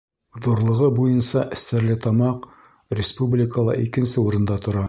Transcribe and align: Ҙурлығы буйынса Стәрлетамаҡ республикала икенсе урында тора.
Ҙурлығы 0.45 0.87
буйынса 0.99 1.43
Стәрлетамаҡ 1.63 2.49
республикала 3.01 3.81
икенсе 3.87 4.27
урында 4.29 4.63
тора. 4.67 4.79